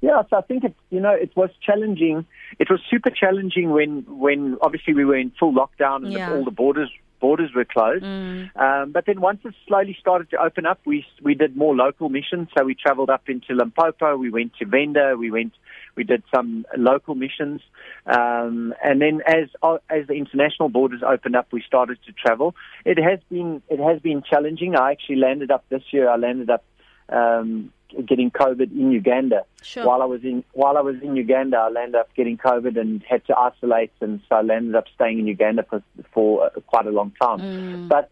Yeah, 0.00 0.22
so 0.28 0.36
I 0.36 0.42
think 0.42 0.64
it, 0.64 0.74
you 0.90 1.00
know, 1.00 1.12
it 1.14 1.34
was 1.34 1.50
challenging. 1.62 2.26
It 2.58 2.68
was 2.70 2.80
super 2.90 3.10
challenging 3.10 3.70
when, 3.70 4.04
when 4.06 4.58
obviously 4.60 4.94
we 4.94 5.04
were 5.04 5.16
in 5.16 5.32
full 5.38 5.54
lockdown 5.54 6.04
and 6.04 6.12
Yeah. 6.12 6.32
all 6.32 6.44
the 6.44 6.50
borders 6.50 6.90
borders 7.18 7.50
were 7.54 7.64
closed. 7.64 8.04
Um, 8.04 8.92
but 8.92 9.06
then 9.06 9.20
once 9.20 9.40
it 9.44 9.54
slowly 9.66 9.96
started 9.98 10.30
to 10.30 10.36
open 10.42 10.66
up, 10.66 10.80
we 10.84 11.06
we 11.22 11.34
did 11.34 11.56
more 11.56 11.74
local 11.74 12.08
missions. 12.08 12.48
So 12.56 12.64
we 12.64 12.74
travelled 12.74 13.10
up 13.10 13.28
into 13.28 13.54
Limpopo. 13.54 14.16
We 14.16 14.30
went 14.30 14.52
to 14.58 14.66
Venda. 14.66 15.16
We 15.18 15.30
went. 15.30 15.52
We 15.96 16.04
did 16.04 16.22
some 16.34 16.66
local 16.76 17.14
missions, 17.14 17.62
um, 18.04 18.74
and 18.84 19.00
then 19.00 19.22
as 19.26 19.48
as 19.88 20.06
the 20.08 20.12
international 20.14 20.68
borders 20.68 21.02
opened 21.02 21.36
up, 21.36 21.48
we 21.52 21.62
started 21.66 21.98
to 22.06 22.12
travel. 22.12 22.54
It 22.84 22.98
has 22.98 23.18
been 23.30 23.62
it 23.70 23.80
has 23.80 24.00
been 24.02 24.22
challenging. 24.22 24.76
I 24.76 24.92
actually 24.92 25.16
landed 25.16 25.50
up 25.50 25.64
this 25.70 25.82
year. 25.92 26.10
I 26.10 26.16
landed 26.16 26.50
up 26.50 26.64
um, 27.08 27.72
getting 28.04 28.30
COVID 28.30 28.72
in 28.72 28.90
Uganda. 28.92 29.44
Sure. 29.62 29.86
While 29.86 30.02
I 30.02 30.06
was 30.06 30.22
in 30.22 30.44
while 30.52 30.76
I 30.76 30.80
was 30.80 30.96
in 31.02 31.16
Uganda, 31.16 31.56
I 31.56 31.68
landed 31.70 31.98
up 31.98 32.14
getting 32.14 32.36
COVID 32.36 32.78
and 32.78 33.02
had 33.02 33.24
to 33.26 33.36
isolate, 33.36 33.92
and 34.00 34.20
so 34.28 34.36
I 34.36 34.42
landed 34.42 34.74
up 34.74 34.86
staying 34.94 35.18
in 35.18 35.26
Uganda 35.26 35.64
for 35.68 35.82
for 36.12 36.46
uh, 36.46 36.50
quite 36.66 36.86
a 36.86 36.90
long 36.90 37.12
time. 37.20 37.88
But 37.88 38.10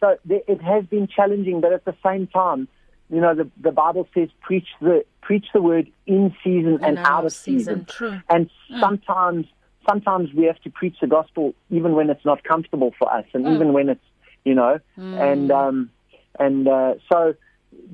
so 0.00 0.18
it 0.28 0.60
has 0.60 0.84
been 0.84 1.08
challenging, 1.08 1.60
but 1.60 1.72
at 1.72 1.84
the 1.84 1.94
same 2.04 2.26
time, 2.26 2.68
you 3.10 3.20
know, 3.20 3.34
the 3.34 3.50
the 3.60 3.72
Bible 3.72 4.08
says 4.14 4.28
preach 4.40 4.68
the 4.80 5.04
preach 5.20 5.46
the 5.52 5.62
word 5.62 5.90
in 6.06 6.34
season 6.44 6.78
and, 6.82 6.98
out 6.98 7.24
of 7.24 7.32
season. 7.32 7.86
True. 7.86 8.20
And 8.28 8.50
sometimes 8.80 9.46
sometimes 9.88 10.32
we 10.34 10.44
have 10.44 10.60
to 10.60 10.70
preach 10.70 10.96
the 11.00 11.06
gospel 11.06 11.54
even 11.70 11.94
when 11.94 12.10
it's 12.10 12.24
not 12.24 12.44
comfortable 12.44 12.94
for 12.98 13.12
us, 13.12 13.24
and 13.32 13.46
even 13.46 13.72
when 13.72 13.88
it's 13.88 14.04
you 14.44 14.54
know, 14.54 14.78
and 14.96 15.50
um, 15.50 15.90
and 16.38 16.68
uh, 16.68 16.94
so. 17.10 17.34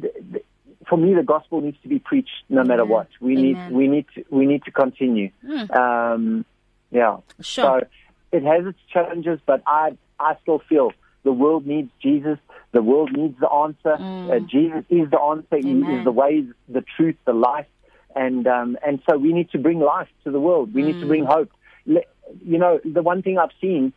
The, 0.00 0.12
the, 0.32 0.42
for 0.88 0.96
me, 0.98 1.14
the 1.14 1.22
gospel 1.22 1.60
needs 1.60 1.78
to 1.82 1.88
be 1.88 1.98
preached 1.98 2.44
no 2.48 2.62
matter 2.64 2.84
what. 2.84 3.08
We 3.20 3.34
need 3.36 3.58
we 3.70 3.88
need 3.88 4.06
to, 4.14 4.24
we 4.30 4.46
need 4.46 4.62
to 4.64 4.70
continue. 4.70 5.30
Mm. 5.46 5.74
Um, 5.76 6.44
yeah. 6.90 7.18
Sure. 7.40 7.80
So 7.80 7.86
it 8.32 8.42
has 8.42 8.66
its 8.66 8.78
challenges, 8.92 9.40
but 9.46 9.62
I 9.66 9.96
I 10.18 10.36
still 10.42 10.60
feel 10.68 10.92
the 11.22 11.32
world 11.32 11.66
needs 11.66 11.90
Jesus. 12.02 12.38
The 12.72 12.82
world 12.82 13.12
needs 13.12 13.38
the 13.40 13.48
answer. 13.50 13.94
Uh, 14.30 14.40
Jesus 14.40 14.84
is 14.90 15.10
the 15.10 15.20
answer. 15.20 15.56
He 15.56 15.72
Mm. 15.74 15.98
Is 15.98 16.04
the 16.04 16.12
way, 16.12 16.44
the 16.68 16.84
truth, 16.96 17.16
the 17.24 17.32
life, 17.32 17.66
and 18.14 18.46
um, 18.46 18.76
and 18.86 19.00
so 19.08 19.16
we 19.16 19.32
need 19.32 19.50
to 19.50 19.58
bring 19.58 19.80
life 19.80 20.08
to 20.24 20.30
the 20.30 20.40
world. 20.40 20.74
We 20.74 20.82
need 20.82 20.98
to 21.00 21.06
Mm. 21.06 21.08
bring 21.08 21.24
hope. 21.24 21.50
Le- 21.86 22.08
You 22.44 22.58
know, 22.58 22.80
the 22.84 23.02
one 23.02 23.22
thing 23.22 23.38
I've 23.38 23.56
seen 23.60 23.92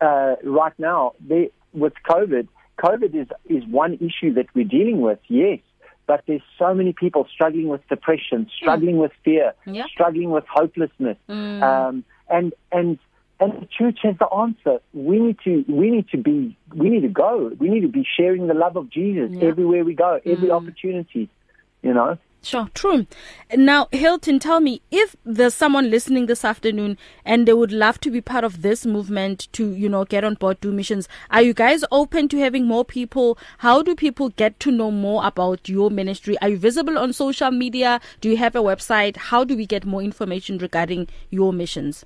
uh, 0.00 0.36
right 0.44 0.72
now 0.78 1.12
they, 1.28 1.50
with 1.72 1.92
COVID, 2.08 2.46
COVID 2.78 3.14
is 3.14 3.28
is 3.48 3.64
one 3.66 3.94
issue 3.94 4.32
that 4.34 4.46
we're 4.54 4.64
dealing 4.64 5.00
with. 5.00 5.18
Yes. 5.28 5.60
But 6.06 6.22
there's 6.26 6.42
so 6.58 6.72
many 6.72 6.92
people 6.94 7.26
struggling 7.30 7.68
with 7.68 7.86
depression, 7.88 8.48
struggling 8.56 8.96
with 8.96 9.12
fear, 9.24 9.52
Yeah. 9.66 9.84
struggling 9.94 10.30
with 10.30 10.44
hopelessness, 10.48 11.18
Mm. 11.28 11.62
um, 11.62 12.04
and 12.30 12.54
and 12.72 12.98
and 13.40 13.52
the 13.60 13.66
church 13.66 13.98
has 14.02 14.16
the 14.18 14.26
answer. 14.44 14.80
We 14.94 15.18
need 15.18 15.38
to 15.44 15.64
we 15.68 15.90
need 15.90 16.08
to 16.10 16.16
be 16.18 16.56
we 16.74 16.88
need 16.88 17.02
to 17.02 17.08
go. 17.08 17.52
We 17.58 17.68
need 17.68 17.82
to 17.82 17.88
be 18.00 18.06
sharing 18.16 18.46
the 18.46 18.54
love 18.54 18.76
of 18.76 18.88
Jesus 18.90 19.30
Yeah. 19.32 19.48
everywhere 19.50 19.84
we 19.84 19.94
go, 19.94 20.20
every 20.24 20.48
Mm. 20.48 20.56
opportunity. 20.58 21.28
You 21.82 21.94
know. 21.94 22.18
Sure, 22.42 22.68
true. 22.72 23.06
Now, 23.54 23.88
Hylton, 23.92 24.38
tell 24.38 24.60
me 24.60 24.80
if 24.90 25.16
there's 25.24 25.54
someone 25.54 25.90
listening 25.90 26.26
this 26.26 26.44
afternoon 26.44 26.96
and 27.24 27.46
they 27.46 27.52
would 27.52 27.72
love 27.72 28.00
to 28.00 28.10
be 28.10 28.20
part 28.20 28.44
of 28.44 28.62
this 28.62 28.86
movement 28.86 29.48
to, 29.52 29.72
you 29.72 29.88
know, 29.88 30.04
get 30.04 30.24
on 30.24 30.34
board, 30.34 30.60
do 30.60 30.72
missions. 30.72 31.08
Are 31.30 31.42
you 31.42 31.52
guys 31.52 31.84
open 31.90 32.28
to 32.28 32.38
having 32.38 32.66
more 32.66 32.84
people? 32.84 33.38
How 33.58 33.82
do 33.82 33.94
people 33.94 34.30
get 34.30 34.58
to 34.60 34.70
know 34.70 34.90
more 34.90 35.26
about 35.26 35.68
your 35.68 35.90
ministry? 35.90 36.38
Are 36.40 36.48
you 36.48 36.58
visible 36.58 36.96
on 36.96 37.12
social 37.12 37.50
media? 37.50 38.00
Do 38.20 38.30
you 38.30 38.36
have 38.36 38.54
a 38.54 38.62
website? 38.62 39.16
How 39.16 39.44
do 39.44 39.56
we 39.56 39.66
get 39.66 39.84
more 39.84 40.02
information 40.02 40.58
regarding 40.58 41.08
your 41.30 41.52
missions? 41.52 42.04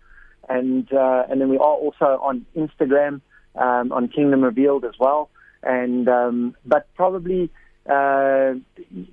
and 0.50 0.92
uh, 0.94 1.24
and 1.30 1.42
then 1.42 1.50
we 1.50 1.58
are 1.58 1.76
also 1.76 2.20
on 2.22 2.46
Instagram 2.56 3.22
um, 3.56 3.92
on 3.92 4.08
Kingdom 4.08 4.44
Revealed 4.44 4.86
as 4.86 4.94
well. 5.00 5.30
And 5.64 6.08
um, 6.08 6.56
but 6.66 6.88
probably 6.96 7.50
uh, 7.88 8.60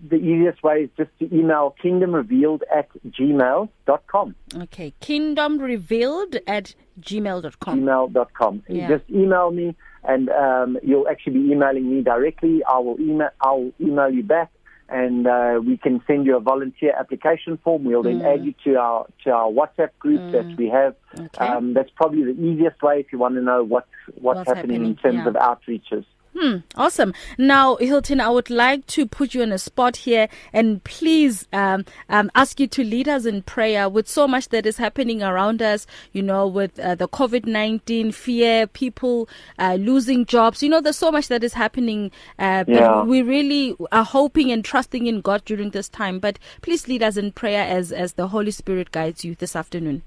the 0.09 0.17
easiest 0.17 0.63
way 0.65 0.83
is 0.83 0.91
just 0.97 1.11
to 1.21 1.33
email 1.33 1.77
kingdomrevealed 1.83 2.63
at 2.75 2.89
gmail.com. 3.07 4.35
Okay. 4.57 4.93
Kingdom 5.01 5.59
revealed 5.59 6.37
at 6.49 6.75
gmail.com. 7.01 7.81
gmail.com. 7.81 8.63
Yeah. 8.69 8.89
Just 8.89 9.09
email 9.11 9.53
me, 9.53 9.77
and 10.03 10.29
um, 10.31 10.77
you'll 10.83 11.09
actually 11.09 11.35
be 11.35 11.53
emailing 11.53 11.89
me 11.89 12.03
directly. 12.03 12.63
I 12.65 12.79
will 12.81 13.01
email. 13.01 13.31
I'll 13.41 13.71
email 13.81 14.11
you 14.11 14.25
back, 14.25 14.51
and 14.95 15.27
uh, 15.27 15.61
we 15.67 15.77
can 15.77 16.01
send 16.07 16.25
you 16.25 16.37
a 16.37 16.41
volunteer 16.41 16.95
application 16.97 17.59
form. 17.65 17.83
We'll 17.83 18.05
then 18.05 18.23
add 18.23 18.45
you 18.45 18.55
to 18.65 18.77
our 18.77 19.07
to 19.25 19.31
our 19.31 19.51
WhatsApp 19.51 19.91
group 19.99 20.21
that 20.31 20.57
we 20.57 20.69
have. 20.69 20.95
Okay. 21.19 21.45
Um, 21.45 21.75
that's 21.75 21.91
probably 21.97 22.23
the 22.23 22.41
easiest 22.41 22.81
way 22.81 23.01
if 23.01 23.13
you 23.13 23.19
want 23.19 23.35
to 23.35 23.43
know 23.43 23.65
what 23.65 23.89
what's, 24.21 24.39
What's 24.39 24.49
happening, 24.49 24.85
in 24.85 24.95
terms 24.95 25.23
yeah. 25.25 25.29
of 25.29 25.35
outreaches. 25.35 26.05
Hmm, 26.37 26.57
awesome. 26.75 27.15
Now, 27.39 27.77
Hylton, 27.77 28.21
I 28.21 28.29
would 28.29 28.51
like 28.51 28.87
to 28.89 29.07
put 29.07 29.35
you 29.35 29.43
on 29.43 29.53
a 29.53 29.59
spot 29.59 29.95
here 29.99 30.29
and 30.53 30.83
please 30.83 31.47
um, 31.53 31.85
um, 32.09 32.29
ask 32.35 32.59
you 32.59 32.67
to 32.67 32.83
lead 32.83 33.09
us 33.09 33.25
in 33.25 33.43
prayer 33.43 33.89
with 33.89 34.09
so 34.09 34.27
much 34.27 34.49
that 34.49 34.67
is 34.67 34.77
happening 34.77 35.23
around 35.23 35.63
us, 35.63 35.87
you 36.13 36.23
know, 36.23 36.49
with 36.49 36.77
uh, 36.81 36.97
the 36.97 37.07
COVID 37.07 37.47
19 37.47 38.11
fear, 38.11 38.67
people 38.67 39.29
uh, 39.61 39.75
losing 39.79 40.27
jobs. 40.27 40.61
You 40.61 40.71
know, 40.71 40.81
there's 40.81 40.99
so 40.99 41.13
much 41.13 41.29
that 41.29 41.45
is 41.45 41.53
happening. 41.53 42.11
Uh, 42.37 42.65
but 42.65 42.75
Yeah. 42.75 43.05
we 43.05 43.23
really 43.23 43.77
are 43.93 44.05
hoping 44.05 44.51
and 44.51 44.65
trusting 44.65 45.07
in 45.07 45.21
God 45.21 45.45
during 45.45 45.71
this 45.71 45.89
time. 45.89 46.19
But 46.19 46.41
please 46.63 46.89
lead 46.89 47.05
us 47.05 47.17
in 47.17 47.31
prayer 47.31 47.63
as, 47.65 47.93
as 47.93 48.15
the 48.15 48.27
Holy 48.29 48.51
Spirit 48.51 48.91
guides 48.91 49.25
you 49.25 49.37
this 49.37 49.55
afternoon. 49.55 50.03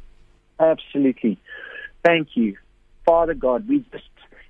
Absolutely. 0.60 1.38
Thank 2.03 2.36
you. 2.36 2.57
Father 3.05 3.34
God, 3.34 3.65
we 3.69 3.79
just 3.93 4.03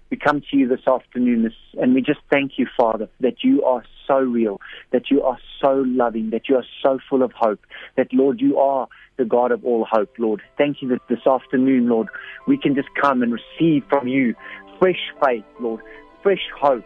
we 0.10 0.18
come 0.18 0.42
to 0.52 0.58
you 0.58 0.68
this 0.68 0.88
afternoon 0.88 1.52
and 1.80 1.94
we 1.94 2.02
just 2.02 2.20
thank 2.32 2.54
you, 2.58 2.68
Father, 2.78 3.10
that 3.20 3.44
you 3.44 3.64
are 3.64 3.84
so 4.08 4.20
real, 4.20 4.60
that 4.92 5.12
you 5.12 5.22
are 5.24 5.38
so 5.62 5.84
loving, 5.86 6.30
that 6.30 6.48
you 6.48 6.56
are 6.56 6.66
so 6.82 7.00
full 7.10 7.24
of 7.24 7.32
hope, 7.34 7.60
that 7.98 8.14
Lord, 8.14 8.40
you 8.40 8.58
are 8.58 8.88
the 9.18 9.26
God 9.26 9.52
of 9.52 9.66
all 9.66 9.86
hope, 9.90 10.14
Lord. 10.18 10.42
Thank 10.58 10.82
you 10.82 10.90
that 10.90 11.02
this 11.10 11.26
afternoon, 11.26 11.90
Lord, 11.90 12.08
we 12.48 12.58
can 12.58 12.76
just 12.76 12.90
come 13.00 13.22
and 13.22 13.34
receive 13.34 13.84
from 13.90 14.08
you 14.08 14.36
fresh 14.80 15.12
faith, 15.24 15.44
Lord, 15.60 15.82
fresh 16.24 16.48
hope. 16.60 16.86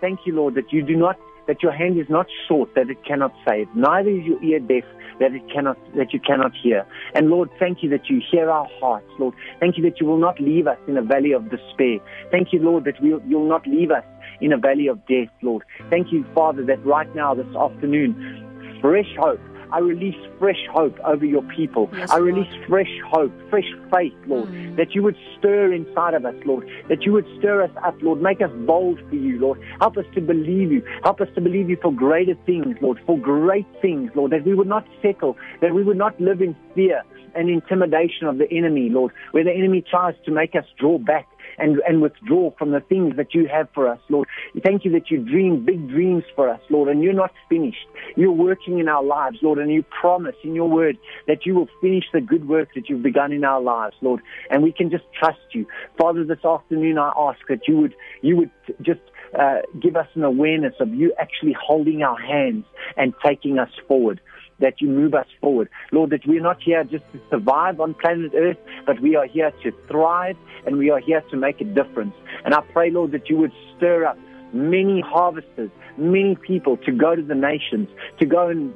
Thank 0.00 0.20
you, 0.24 0.34
Lord, 0.34 0.54
that 0.54 0.72
you 0.72 0.82
do 0.82 0.96
not 0.96 1.18
that 1.46 1.62
your 1.62 1.72
hand 1.72 1.98
is 1.98 2.08
not 2.08 2.26
short 2.48 2.74
that 2.74 2.90
it 2.90 3.04
cannot 3.04 3.32
save, 3.46 3.68
neither 3.74 4.10
is 4.10 4.24
your 4.24 4.42
ear 4.42 4.60
deaf 4.60 4.84
that 5.18 5.32
it 5.32 5.42
cannot 5.52 5.78
that 5.96 6.12
you 6.12 6.20
cannot 6.20 6.52
hear. 6.62 6.86
And 7.14 7.30
Lord, 7.30 7.50
thank 7.58 7.82
you 7.82 7.88
that 7.90 8.08
you 8.08 8.20
hear 8.30 8.50
our 8.50 8.68
hearts, 8.80 9.08
Lord. 9.18 9.34
Thank 9.60 9.78
you 9.78 9.82
that 9.84 10.00
you 10.00 10.06
will 10.06 10.18
not 10.18 10.40
leave 10.40 10.66
us 10.66 10.78
in 10.86 10.96
a 10.96 11.02
valley 11.02 11.32
of 11.32 11.50
despair. 11.50 11.98
Thank 12.30 12.52
you, 12.52 12.60
Lord, 12.60 12.84
that 12.84 13.00
we'll, 13.00 13.22
you'll 13.26 13.48
not 13.48 13.66
leave 13.66 13.90
us 13.90 14.04
in 14.40 14.52
a 14.52 14.58
valley 14.58 14.86
of 14.88 14.98
death, 15.06 15.30
Lord. 15.42 15.64
Thank 15.90 16.12
you, 16.12 16.24
Father, 16.34 16.64
that 16.66 16.84
right 16.84 17.12
now, 17.14 17.34
this 17.34 17.46
afternoon, 17.56 18.78
fresh 18.80 19.08
hope. 19.18 19.40
I 19.72 19.78
release 19.78 20.16
fresh 20.38 20.66
hope 20.72 20.98
over 21.04 21.24
your 21.24 21.42
people. 21.42 21.88
Yes, 21.92 22.10
I 22.10 22.16
Lord. 22.18 22.34
release 22.34 22.64
fresh 22.68 23.00
hope, 23.10 23.32
fresh 23.50 23.70
faith, 23.92 24.14
Lord, 24.26 24.48
Mm. 24.48 24.76
that 24.76 24.94
you 24.94 25.02
would 25.02 25.16
stir 25.38 25.72
inside 25.72 26.14
of 26.14 26.24
us, 26.24 26.34
Lord, 26.44 26.68
that 26.88 27.04
you 27.04 27.12
would 27.12 27.26
stir 27.38 27.62
us 27.62 27.70
up, 27.84 28.00
Lord. 28.02 28.20
Make 28.22 28.40
us 28.40 28.50
bold 28.66 29.00
for 29.08 29.16
you, 29.16 29.38
Lord. 29.38 29.58
Help 29.80 29.96
us 29.96 30.06
to 30.14 30.20
believe 30.20 30.72
you. 30.72 30.82
Help 31.02 31.20
us 31.20 31.28
to 31.34 31.40
believe 31.40 31.68
you 31.70 31.76
for 31.82 31.92
greater 31.92 32.34
things, 32.46 32.76
Lord, 32.80 32.98
for 33.06 33.18
great 33.18 33.66
things, 33.80 34.10
Lord, 34.14 34.30
that 34.32 34.44
we 34.44 34.54
would 34.54 34.68
not 34.68 34.86
settle, 35.02 35.36
that 35.60 35.74
we 35.74 35.82
would 35.82 35.96
not 35.96 36.20
live 36.20 36.40
in 36.40 36.54
fear 36.74 37.02
and 37.34 37.50
intimidation 37.50 38.26
of 38.26 38.38
the 38.38 38.50
enemy, 38.50 38.88
Lord, 38.88 39.12
where 39.32 39.44
the 39.44 39.52
enemy 39.52 39.82
tries 39.82 40.14
to 40.24 40.30
make 40.30 40.54
us 40.54 40.64
draw 40.78 40.98
back 40.98 41.26
and, 41.58 41.80
and 41.86 42.02
withdraw 42.02 42.50
from 42.58 42.70
the 42.72 42.80
things 42.80 43.16
that 43.16 43.34
you 43.34 43.48
have 43.48 43.68
for 43.74 43.88
us, 43.88 44.00
Lord. 44.08 44.28
Thank 44.62 44.84
you 44.84 44.92
that 44.92 45.10
you 45.10 45.18
dream 45.18 45.64
big 45.64 45.88
dreams 45.88 46.24
for 46.34 46.48
us, 46.48 46.60
Lord, 46.70 46.88
and 46.88 47.02
you're 47.02 47.12
not 47.12 47.32
finished. 47.48 47.86
You're 48.16 48.32
working 48.32 48.78
in 48.78 48.88
our 48.88 49.02
lives, 49.02 49.38
Lord, 49.42 49.58
and 49.58 49.72
you 49.72 49.84
promise 50.00 50.36
in 50.44 50.54
your 50.54 50.68
word 50.68 50.98
that 51.26 51.46
you 51.46 51.54
will 51.54 51.68
finish 51.80 52.04
the 52.12 52.20
good 52.20 52.48
work 52.48 52.68
that 52.74 52.88
you've 52.88 53.02
begun 53.02 53.32
in 53.32 53.44
our 53.44 53.60
lives, 53.60 53.96
Lord, 54.00 54.20
and 54.50 54.62
we 54.62 54.72
can 54.72 54.90
just 54.90 55.04
trust 55.18 55.38
you. 55.52 55.66
Father, 55.98 56.24
this 56.24 56.44
afternoon 56.44 56.98
I 56.98 57.12
ask 57.16 57.40
that 57.48 57.68
you 57.68 57.76
would, 57.78 57.94
you 58.22 58.36
would 58.36 58.50
just 58.82 59.00
uh, 59.38 59.58
give 59.80 59.96
us 59.96 60.08
an 60.14 60.24
awareness 60.24 60.74
of 60.80 60.94
you 60.94 61.12
actually 61.18 61.54
holding 61.60 62.02
our 62.02 62.18
hands 62.18 62.64
and 62.96 63.12
taking 63.24 63.58
us 63.58 63.70
forward 63.88 64.20
that 64.58 64.80
you 64.80 64.88
move 64.88 65.14
us 65.14 65.26
forward. 65.40 65.68
Lord, 65.92 66.10
that 66.10 66.26
we're 66.26 66.42
not 66.42 66.62
here 66.62 66.84
just 66.84 67.04
to 67.12 67.20
survive 67.30 67.80
on 67.80 67.94
planet 67.94 68.32
Earth, 68.34 68.58
but 68.86 69.00
we 69.00 69.16
are 69.16 69.26
here 69.26 69.52
to 69.62 69.72
thrive 69.88 70.36
and 70.66 70.76
we 70.76 70.90
are 70.90 70.98
here 70.98 71.22
to 71.30 71.36
make 71.36 71.60
a 71.60 71.64
difference. 71.64 72.14
And 72.44 72.54
I 72.54 72.60
pray, 72.60 72.90
Lord, 72.90 73.12
that 73.12 73.28
you 73.28 73.36
would 73.38 73.52
stir 73.76 74.04
up 74.04 74.18
many 74.52 75.00
harvesters, 75.00 75.70
many 75.96 76.36
people 76.36 76.76
to 76.78 76.92
go 76.92 77.14
to 77.14 77.22
the 77.22 77.34
nations, 77.34 77.88
to 78.18 78.26
go 78.26 78.48
and 78.48 78.72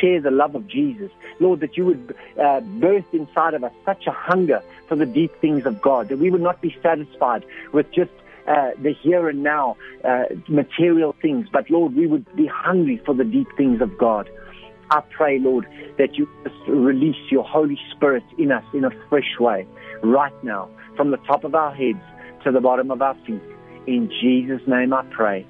share 0.00 0.20
the 0.20 0.30
love 0.30 0.54
of 0.54 0.66
Jesus. 0.66 1.10
Lord, 1.38 1.60
that 1.60 1.76
you 1.76 1.86
would 1.86 2.16
uh, 2.40 2.60
birth 2.60 3.04
inside 3.12 3.54
of 3.54 3.64
us 3.64 3.72
such 3.84 4.06
a 4.06 4.12
hunger 4.12 4.62
for 4.88 4.96
the 4.96 5.06
deep 5.06 5.32
things 5.40 5.66
of 5.66 5.80
God, 5.80 6.08
that 6.08 6.18
we 6.18 6.30
would 6.30 6.40
not 6.40 6.60
be 6.60 6.76
satisfied 6.82 7.44
with 7.72 7.90
just 7.92 8.10
uh, 8.48 8.70
the 8.82 8.92
here 8.92 9.28
and 9.28 9.42
now 9.42 9.76
uh, 10.04 10.24
material 10.48 11.14
things, 11.22 11.46
but 11.52 11.70
Lord, 11.70 11.94
we 11.94 12.06
would 12.06 12.34
be 12.34 12.46
hungry 12.46 13.00
for 13.04 13.14
the 13.14 13.24
deep 13.24 13.48
things 13.56 13.80
of 13.80 13.96
God. 13.96 14.28
I 14.90 15.02
pray, 15.16 15.38
Lord, 15.38 15.66
that 15.98 16.16
you 16.16 16.28
just 16.42 16.56
release 16.68 17.30
your 17.30 17.44
Holy 17.44 17.78
Spirit 17.94 18.24
in 18.38 18.50
us 18.50 18.64
in 18.74 18.84
a 18.84 18.90
fresh 19.08 19.38
way 19.38 19.66
right 20.02 20.32
now, 20.44 20.68
from 20.96 21.10
the 21.10 21.16
top 21.18 21.44
of 21.44 21.54
our 21.54 21.74
heads 21.74 22.02
to 22.44 22.50
the 22.50 22.60
bottom 22.60 22.90
of 22.90 23.00
our 23.00 23.14
feet. 23.26 23.42
In 23.86 24.10
Jesus' 24.20 24.62
name 24.66 24.92
I 24.92 25.04
pray. 25.10 25.46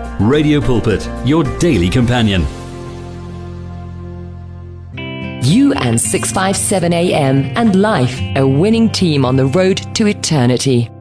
Radio 0.21 0.61
Pulpit, 0.61 1.09
your 1.25 1.43
daily 1.57 1.89
companion. 1.89 2.45
You 5.43 5.73
and 5.73 5.99
657 5.99 6.93
AM 6.93 7.45
and 7.57 7.81
life, 7.81 8.21
a 8.35 8.45
winning 8.45 8.91
team 8.91 9.25
on 9.25 9.35
the 9.35 9.47
road 9.47 9.77
to 9.95 10.05
eternity. 10.05 10.91